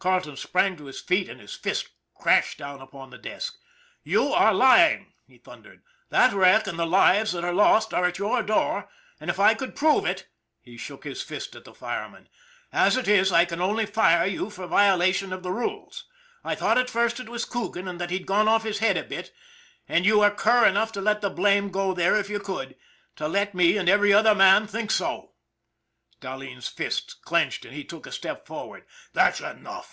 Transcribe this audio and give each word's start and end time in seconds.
Carleton 0.00 0.34
sprang 0.38 0.78
to 0.78 0.86
his 0.86 0.98
feet, 0.98 1.28
and 1.28 1.42
his 1.42 1.52
fist 1.54 1.90
crashed 2.14 2.56
down 2.56 2.80
upon 2.80 3.10
the 3.10 3.18
desk." 3.18 3.58
You 4.12 4.32
are 4.32 4.54
lying!" 4.54 5.12
he 5.28 5.36
thundered." 5.36 5.82
That 6.08 6.32
wreck 6.32 6.66
and 6.66 6.78
the 6.78 6.86
lives 6.86 7.32
that 7.32 7.44
are 7.44 7.52
lost 7.52 7.92
are 7.92 8.06
at 8.06 8.16
your 8.18 8.42
door, 8.42 8.88
and 9.20 9.28
if 9.28 9.38
I 9.38 9.52
could 9.52 9.76
prove 9.76 10.06
it!" 10.06 10.26
he 10.62 10.78
shook 10.78 11.04
his 11.04 11.20
fist 11.20 11.54
at 11.54 11.64
the 11.66 11.74
fireman." 11.74 12.30
As 12.72 12.96
it 12.96 13.08
is 13.08 13.30
I 13.30 13.44
can 13.44 13.60
only 13.60 13.84
fire 13.84 14.24
you 14.24 14.48
for 14.48 14.66
violation 14.66 15.34
of 15.34 15.42
the 15.42 15.52
rules. 15.52 16.04
I 16.42 16.54
thought 16.54 16.78
at 16.78 16.88
first 16.88 17.20
it 17.20 17.28
was 17.28 17.44
Coogan 17.44 17.86
and 17.86 18.00
that 18.00 18.08
he'd 18.08 18.24
gone 18.26 18.48
off 18.48 18.62
his 18.62 18.78
head 18.78 18.96
a 18.96 19.04
bit, 19.04 19.30
and 19.86 20.06
you 20.06 20.22
are 20.22 20.30
cur 20.34 20.66
enough 20.66 20.92
to 20.92 21.02
let 21.02 21.20
the 21.20 21.28
blame 21.28 21.68
go 21.68 21.92
there 21.92 22.16
if 22.16 22.30
you 22.30 22.40
could, 22.40 22.74
to 23.16 23.28
let 23.28 23.54
me 23.54 23.76
and 23.76 23.86
every 23.86 24.14
other 24.14 24.34
man 24.34 24.66
think 24.66 24.92
so!" 24.92 25.32
Dahleen's 26.22 26.68
fists 26.68 27.12
clenched, 27.14 27.64
and 27.66 27.74
he 27.74 27.84
took 27.84 28.06
a 28.06 28.12
step 28.12 28.46
forward." 28.46 28.84
That's 29.14 29.40
enough 29.40 29.88